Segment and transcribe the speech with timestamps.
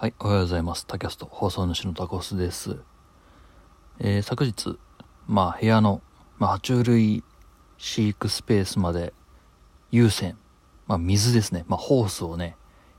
[0.00, 0.86] はい、おはようございます。
[0.86, 2.78] tacast 放送主の tacosu です。
[3.98, 4.78] えー昨日、
[5.28, 6.00] まあ部屋の、
[6.38, 7.24] まあ、爬虫類
[7.76, 9.12] 飼育スペースまで
[9.90, 10.38] 有線、
[10.86, 12.56] まあ水ですね、まあホースをね、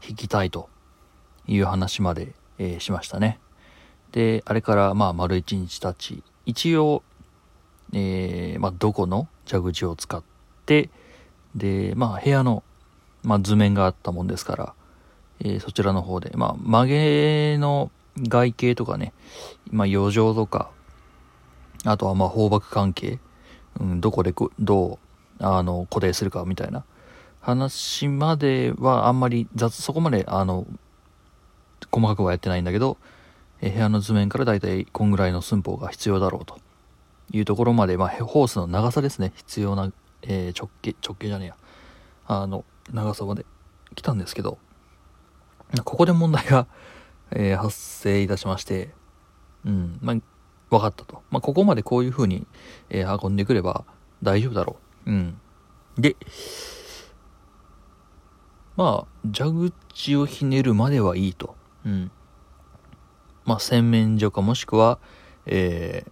[0.08, 0.70] 引きたいと
[1.48, 3.39] いう話まで、えーしましたね。
[4.11, 7.02] で、あれからまあ丸一日経ち、一応、
[7.93, 10.21] えーまあどこの蛇口を使っ
[10.68, 10.91] て、
[11.55, 12.61] で、まあ部屋の、
[13.23, 14.75] まあ図面があったもんですから、
[15.44, 19.14] えーそちらの方で、まあ、曲げの外形とかね、
[19.71, 20.71] まあ、余剰とか、
[21.84, 23.20] あとはまあ、放爆関係、
[23.79, 25.00] うん、どこでど
[25.39, 26.84] う、あの、固定するかみたいな。
[27.39, 30.68] 話まではあんまり雑、そこまで、あの、
[31.92, 32.98] 細かくはやってないんだけど、
[33.62, 36.59] えー部屋の図面からだいたいこんぐらいの寸法が必要だろうと。
[37.34, 41.56] いうところまで、まあ、ホースの長さですね、必要な、えー直径、直径じゃねえや、
[42.28, 43.45] あの、長さまで
[43.95, 44.59] 来たんですけど、
[45.84, 46.67] ここで問題が、
[47.31, 48.94] えー発生いたしまして、
[49.66, 50.16] うん、まあ、
[50.70, 51.22] 分かったと。
[51.32, 52.45] まあ、ここまでこういう風に、
[52.90, 53.86] えー運んでくれば
[54.22, 55.12] 大丈夫だろう。
[55.12, 55.40] うん。
[55.98, 56.16] で、
[58.76, 61.56] まあ、蛇口をひねるまではいいと。
[61.86, 62.12] うん。
[63.45, 65.00] まあ、洗面所かもしくは、
[65.45, 66.12] えー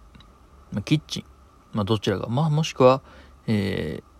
[0.72, 1.24] まあキッチン。
[1.72, 2.28] まあ、どちらか。
[2.28, 3.02] まあ、もしくは、
[3.46, 4.10] えー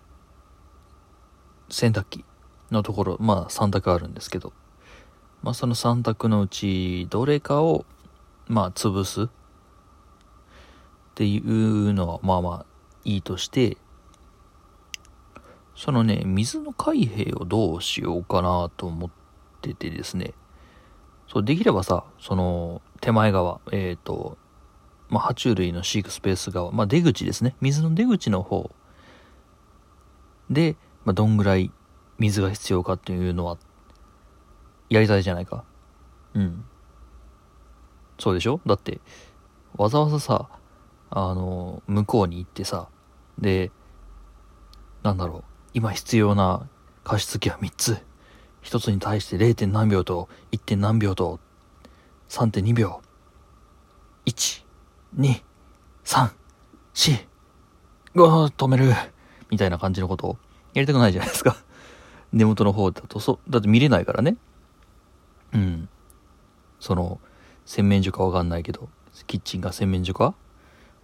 [1.72, 2.24] 洗濯機
[2.72, 4.52] のところ、まあ、3択あるんですけど、
[5.42, 7.86] まあ、その3択のうちどれかを
[8.46, 9.28] まあ潰すっ
[11.14, 12.66] ていうのはまあまあ
[13.04, 13.76] いいとして
[15.74, 19.10] そのね水の開閉をどうしようかなと思っ
[19.62, 20.34] ててですね。
[21.26, 24.36] そうできればさその手前側えっ、と
[25.08, 27.56] まあ爬虫類の飼育スペース側まあ出口ですね。
[27.60, 28.70] 水の出口の方
[30.50, 31.70] で、まあ、どんぐらい
[32.18, 33.56] 水が必要かっていうのは
[34.90, 35.64] やりたいじゃないか。
[36.34, 36.64] うん。
[38.18, 38.60] そうでしょ？
[38.66, 39.00] だって、
[39.76, 40.48] わざわざさ、
[41.10, 42.88] あの、向こうに行ってさ、
[43.38, 43.70] で、
[45.02, 46.68] なんだろう、今必要な
[47.04, 47.98] 加湿器は3つ。
[48.62, 49.66] 1つに対して 0.
[49.68, 50.58] 何秒と 1.
[50.58, 51.40] 点何秒と
[52.28, 53.00] 3.2秒。
[54.26, 54.64] 1、
[55.18, 55.42] 2、
[56.04, 56.30] 3、
[56.94, 57.26] 4、
[58.14, 58.92] 5、止める。
[59.50, 60.38] みたいな感じのことを
[60.74, 61.56] やりたくないじゃないですか。
[62.32, 64.36] 根元の方だと、そう、だって見れないからね。
[65.52, 65.88] うん。
[66.78, 67.20] その、
[67.66, 68.88] 洗面所かわかんないけど、
[69.26, 70.34] キッチンが洗面所か？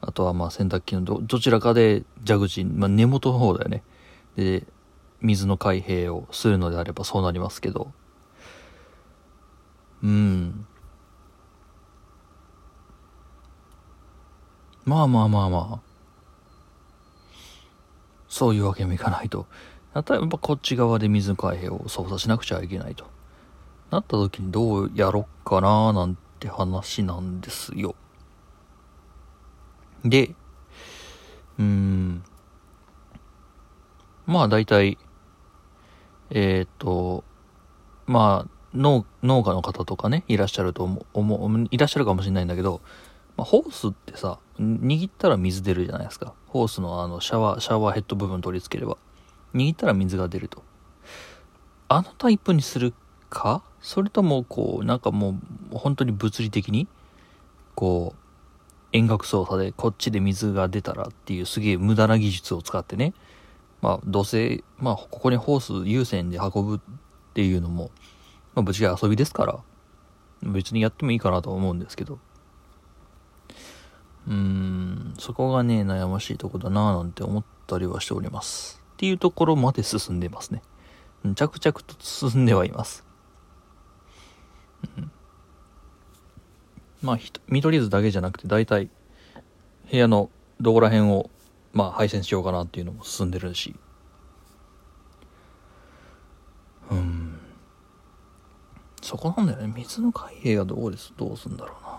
[0.00, 3.82] あとはまあ洗濯機のどどちらかで蛇口、まあ根元の方だよね。
[4.36, 4.64] で、
[5.20, 7.92] 水の開閉をするのであればそうなりますけど。
[10.02, 10.66] うん。
[14.84, 15.80] まあまあまあまあ。
[18.28, 19.46] そういうわけにもいかないと。
[19.94, 23.06] やっぱこっち側で水の開閉を操作しなくちゃいけないと。
[23.90, 27.94] なった時にどうやろっかななんて話なんですよ。
[30.04, 30.34] で、
[31.58, 32.22] うーん。
[34.26, 34.98] まあ大体、
[36.30, 37.24] えっ、と、
[38.06, 42.80] まあ農、農家の方とかね、いらっしゃると思う、思いらっしゃるかもしれないんだけど、
[43.36, 46.34] まあ、ホースってさ、握ったら水出るじゃないですか。
[46.46, 48.96] ホースのあのシャワー、シャワーヘッド部分取り付ければ。
[49.54, 50.62] 握ったら水が出ると。
[51.88, 52.94] あのタイプにする
[53.30, 53.62] か？
[53.86, 55.38] それともこうなんかも
[55.72, 56.88] う本当に物理的に
[57.76, 58.18] こう
[58.92, 63.14] 遠隔操作でこっちで水が出たらっていうすげえ無駄な技術を使ってね。
[63.82, 66.80] まあどうせまあここにホース優先で運ぶっ
[67.32, 67.92] ていうのも
[68.56, 69.60] まあぶっちゃけ遊びですから
[70.42, 72.18] 別にやってもいいかなと思うんですけど。
[74.26, 78.82] うーんそこがね悩ましいとこだなぁなんて思ったりはしております。
[78.94, 80.62] っていうところまで進んでますね。
[81.36, 83.05] 着々と進んではいます。
[87.02, 88.88] まあ、見取り図だけじゃなくて、大体、
[89.90, 90.30] 部屋の
[90.60, 91.30] どこら辺を、
[91.72, 93.76] まあ、配線しようかなっていうのも進んでるし。
[96.90, 97.38] うん。
[99.02, 99.72] そこなんだよね。
[99.76, 101.96] 水の開閉はどうです、どうすんだろうな。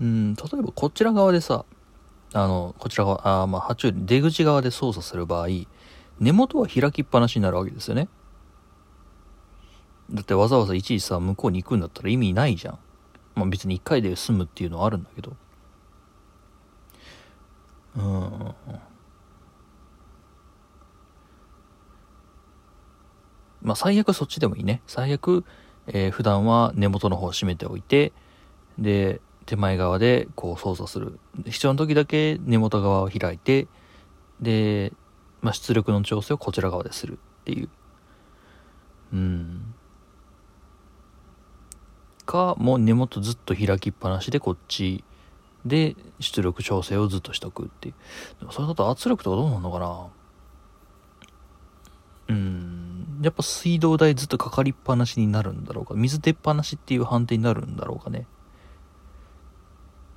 [0.00, 1.64] うん、例えばこちら側でさ、
[2.32, 5.48] あの、こちら側、あまあ、爬虫類、出口側で操作する場合、
[6.18, 8.08] 根元は開きっぱなしになるわけですよね。
[10.10, 12.78] だってわざわざいちいちさ、向こうに行くんだったら意味ないじゃん。
[13.34, 15.36] まあ別に一回で済むっていうのはあるんだけど。
[17.96, 18.54] うん。
[23.62, 24.82] まあ最悪そっちでもいいね。
[24.86, 25.44] 最悪、
[25.86, 28.12] えー普段は根元の方を閉めておいて、
[28.78, 31.18] で、手前側でこう操作する。
[31.46, 33.68] 必要な時だけ根元側を開いて、
[34.40, 34.92] で、
[35.40, 37.68] まあ出力の調整をこちら側でするっていう。
[39.12, 39.73] うん。
[42.26, 45.04] かもう根元ずっと開きっぱなしでこっち
[45.64, 47.94] で出力調整をずっとしとくっていう。
[48.40, 50.06] でもそれだと圧力とかどうなのかな？
[52.28, 53.20] うん。
[53.22, 55.94] やっぱ水道代ずっとかかりっぱなしになるんだろうか。
[55.94, 58.26] 水出っぱなしっていう判定になるんだろうかね。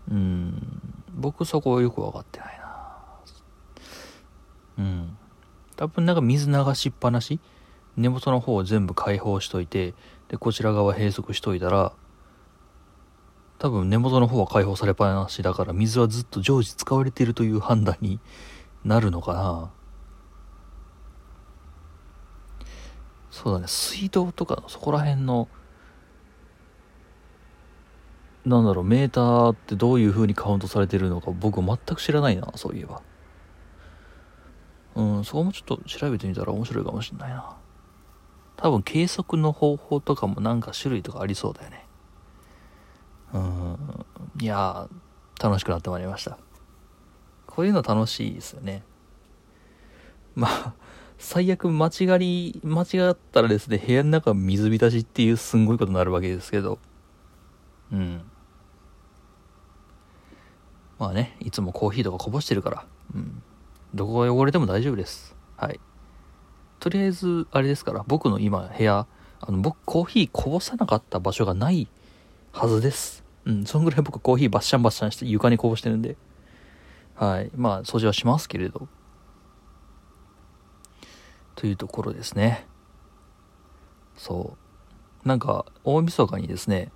[0.10, 0.82] うん。
[1.16, 2.98] 僕そこはよく分かってないな。
[4.80, 5.18] うん。
[5.76, 7.40] 多分なんか水流しっぱなし
[7.98, 9.94] 根元の方を全部開放しといて
[10.30, 11.94] でこちら側閉塞しといたら
[13.60, 18.20] 多分根元の方は開放されっぱなしだから水はずっと常時使われているという判断に
[18.86, 19.72] なるのかな。
[23.32, 23.68] そうだね。
[23.68, 25.48] 水道とかのそこら辺の
[28.46, 33.02] なんだろうメーターってどういう風にカウントされてるのか僕全く知らないなそういえば。
[34.96, 37.58] うんそこもちょっと調べてみたら面白いかもしんないな。
[38.58, 41.86] 多分計測の方法とかもなんか種類とかありそうだよね。
[43.34, 44.06] うん。
[44.42, 44.88] いや
[45.42, 46.38] 楽しくなってまいりました。
[47.46, 48.84] こういうの楽しいですよね。
[50.36, 50.74] まあ
[51.20, 56.80] 最悪間違り間違ったらですね部屋の中水浸しっていうすんごいことになるわけですけど。
[57.92, 58.22] うん。
[60.98, 62.86] まあねいつもコーヒーとかこぼしてるから。
[63.14, 63.44] うん。
[63.94, 65.36] どこが汚れても大丈夫です。
[65.58, 65.80] はい。
[66.88, 69.08] とりあえずあれですから僕の今部屋
[69.42, 71.90] あの僕コーヒーこぼさなかった場所がない
[72.54, 73.26] はずです。
[73.44, 76.16] うんそんぐらい僕コーヒーバッシャンバッシャンして床にこぼしてるんで。
[77.14, 77.52] はい。
[77.58, 78.88] まあ掃除はしますけれど。
[81.56, 82.66] というところですね。
[84.16, 84.56] そ
[85.26, 85.28] う。
[85.28, 86.94] なんか大晦日にですね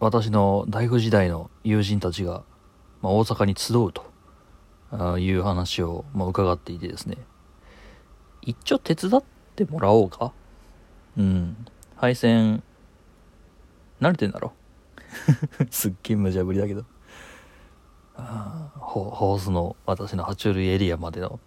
[0.00, 2.44] 私の大学時代の友人たちが、
[3.02, 7.18] まあ、大阪に集うという話を、まあ、伺っていてですね。
[8.48, 9.22] 一応手伝っ
[9.56, 10.32] てもらおうか？
[11.18, 11.54] うん。
[11.96, 12.62] 配線
[14.00, 14.54] 慣れてんだろ？
[15.70, 16.84] すっげえ無茶ぶりだけど。
[18.16, 21.38] ホホースの私の爬虫類エリアまでの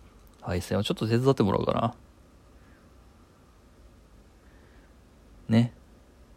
[0.42, 1.96] 配線をちょっと手伝ってもらおうかな。
[5.50, 5.74] ね。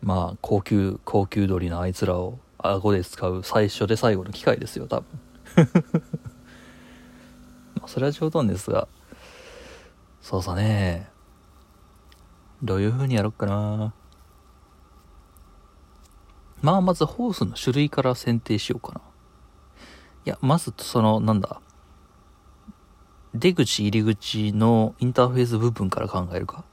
[0.00, 5.06] まあ高級高級鳥のあいつらを顎で使う最初で最後の機会ですよ多分。
[7.76, 8.88] まあそれは冗談ですが
[10.24, 11.06] そうさね。
[12.62, 13.92] どういう風にやろっかな。
[16.62, 19.02] まあまずホースの種類から選定しようかな。
[20.24, 21.60] いやまずそのなんだ。
[23.34, 26.64] 出口入り口のインターフェース部分から考えるか。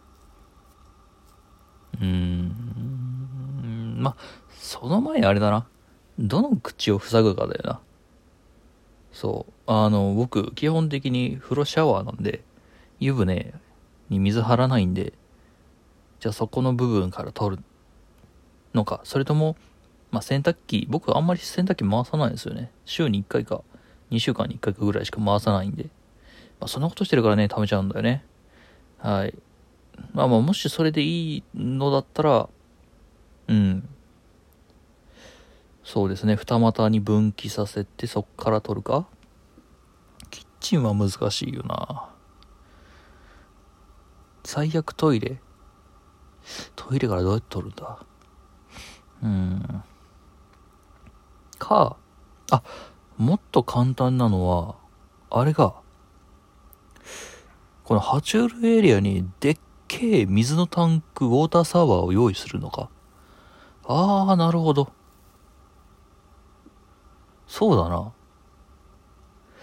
[1.99, 3.97] うーん。
[3.99, 4.15] まあ
[4.57, 5.67] その前にあれだな。
[6.17, 7.81] どの口を塞ぐかだよな。
[9.11, 9.53] そう。
[9.67, 12.45] あの僕基本的に風呂シャワーなんで
[13.01, 13.53] 湯船
[14.09, 15.11] に水張らないんで
[16.21, 17.63] じゃあそこの部分から取る
[18.73, 19.57] のかそれとも
[20.11, 23.61] まあ洗濯機僕あんまり洗濯機回さないんですよね週に1回か
[24.11, 25.89] 2週間に1回かぐらいしか回さないんで
[26.61, 28.23] まあ、そんなことしてるからね、貯めちゃうんだよね。
[28.99, 29.33] はい。
[30.13, 32.49] まあまあ、もしそれでいいのだったら、
[33.47, 33.89] うん。
[35.83, 39.07] そうですね、二股に分岐させて、そっから取るか
[40.29, 42.09] キッチンは難しいよな。
[44.43, 45.39] 最悪トイレ？
[46.75, 47.99] トイレからどうやって取るんだ？
[49.23, 49.83] うん。
[51.59, 51.95] か、
[52.49, 52.63] あ、
[53.17, 54.75] もっと簡単なのは、
[55.29, 55.75] あれが、
[57.83, 59.57] この爬虫類エリアにでっ
[59.87, 62.89] けえ水のタンク、ウォーターサーバーを用意するのか。
[63.85, 64.91] ああ、なるほど。
[67.45, 68.11] そうだな。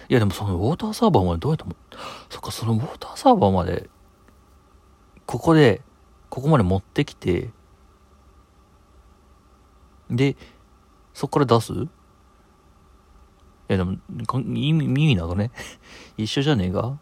[0.09, 1.75] いやでもそのウォーターサーバーまでどうやっても、
[2.31, 3.91] そっか、そのウォーターサーバーまで、
[5.29, 5.83] ここで、
[6.31, 7.51] ここまで持ってきて、
[10.09, 10.39] で、
[11.13, 11.75] そっから出す？
[11.75, 11.89] い
[13.69, 13.99] やでも、
[14.57, 15.51] 意味、意味なのね。
[16.17, 16.99] 一緒じゃねえか？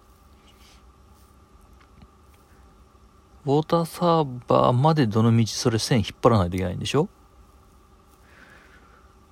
[3.45, 7.09] ウォーターサーバーまでどの道それ線引っ張らないといけないんでしょ？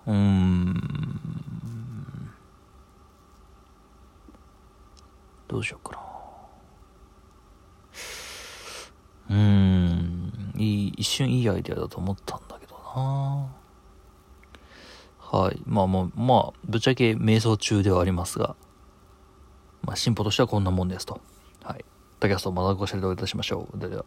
[0.07, 0.81] うーん。
[5.49, 6.04] どうしようかな。
[9.35, 10.53] うん。
[10.57, 13.49] いい、一瞬いいアイデアだと思ったんだけどな。
[15.19, 15.61] はい。
[15.67, 18.55] まあまあ、まあ、ぶっちゃけ迷走中ではありますが、
[19.83, 21.21] まあ、進捗としてはこんなもんですと。
[21.65, 21.85] はい。
[22.21, 23.79] tacast またご視聴いたしましょう。
[23.79, 24.05] では。